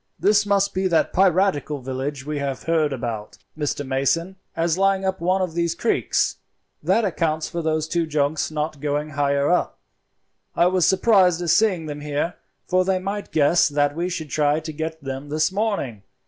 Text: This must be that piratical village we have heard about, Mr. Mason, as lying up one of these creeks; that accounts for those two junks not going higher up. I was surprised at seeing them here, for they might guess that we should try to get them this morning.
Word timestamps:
This 0.19 0.47
must 0.47 0.73
be 0.73 0.87
that 0.87 1.13
piratical 1.13 1.79
village 1.79 2.25
we 2.25 2.39
have 2.39 2.63
heard 2.63 2.91
about, 2.91 3.37
Mr. 3.55 3.85
Mason, 3.85 4.35
as 4.55 4.75
lying 4.75 5.05
up 5.05 5.21
one 5.21 5.43
of 5.43 5.53
these 5.53 5.75
creeks; 5.75 6.37
that 6.81 7.05
accounts 7.05 7.47
for 7.47 7.61
those 7.61 7.87
two 7.87 8.07
junks 8.07 8.49
not 8.49 8.79
going 8.81 9.11
higher 9.11 9.51
up. 9.51 9.77
I 10.55 10.65
was 10.65 10.87
surprised 10.87 11.39
at 11.43 11.51
seeing 11.51 11.85
them 11.85 12.01
here, 12.01 12.33
for 12.65 12.83
they 12.83 12.97
might 12.97 13.31
guess 13.31 13.69
that 13.69 13.95
we 13.95 14.09
should 14.09 14.31
try 14.31 14.59
to 14.61 14.73
get 14.73 15.03
them 15.03 15.29
this 15.29 15.51
morning. 15.51 16.01